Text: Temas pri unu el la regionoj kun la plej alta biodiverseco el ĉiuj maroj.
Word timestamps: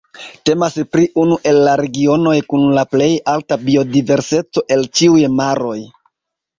Temas 0.49 0.77
pri 0.95 1.05
unu 1.23 1.37
el 1.51 1.59
la 1.67 1.75
regionoj 1.83 2.35
kun 2.55 2.65
la 2.79 2.87
plej 2.97 3.13
alta 3.37 3.61
biodiverseco 3.69 4.69
el 4.79 4.91
ĉiuj 4.99 5.27
maroj. 5.41 5.81